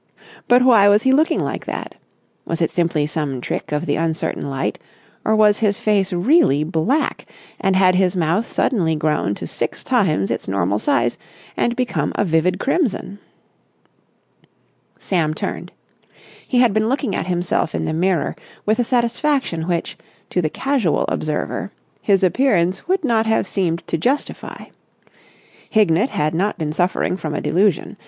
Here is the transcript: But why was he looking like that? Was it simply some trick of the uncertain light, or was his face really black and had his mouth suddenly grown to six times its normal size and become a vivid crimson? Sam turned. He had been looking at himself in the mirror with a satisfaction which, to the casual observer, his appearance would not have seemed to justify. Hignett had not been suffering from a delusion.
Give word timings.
But 0.47 0.63
why 0.63 0.87
was 0.87 1.03
he 1.03 1.13
looking 1.13 1.39
like 1.39 1.67
that? 1.67 1.93
Was 2.43 2.59
it 2.59 2.71
simply 2.71 3.05
some 3.05 3.39
trick 3.39 3.71
of 3.71 3.85
the 3.85 3.97
uncertain 3.97 4.49
light, 4.49 4.79
or 5.23 5.35
was 5.35 5.59
his 5.59 5.79
face 5.79 6.11
really 6.11 6.63
black 6.63 7.27
and 7.59 7.75
had 7.75 7.93
his 7.93 8.15
mouth 8.15 8.49
suddenly 8.51 8.95
grown 8.95 9.35
to 9.35 9.45
six 9.45 9.83
times 9.83 10.31
its 10.31 10.47
normal 10.47 10.79
size 10.79 11.19
and 11.55 11.75
become 11.75 12.13
a 12.15 12.25
vivid 12.25 12.57
crimson? 12.59 13.19
Sam 14.97 15.35
turned. 15.35 15.71
He 16.47 16.57
had 16.57 16.73
been 16.73 16.89
looking 16.89 17.13
at 17.13 17.27
himself 17.27 17.75
in 17.75 17.85
the 17.85 17.93
mirror 17.93 18.35
with 18.65 18.79
a 18.79 18.83
satisfaction 18.83 19.67
which, 19.67 19.99
to 20.31 20.41
the 20.41 20.49
casual 20.49 21.05
observer, 21.09 21.71
his 22.01 22.23
appearance 22.23 22.87
would 22.87 23.03
not 23.03 23.27
have 23.27 23.47
seemed 23.47 23.83
to 23.85 23.99
justify. 23.99 24.65
Hignett 25.69 26.09
had 26.09 26.33
not 26.33 26.57
been 26.57 26.73
suffering 26.73 27.17
from 27.17 27.35
a 27.35 27.41
delusion. 27.41 27.97